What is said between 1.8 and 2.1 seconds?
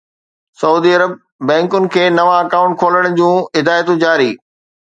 کي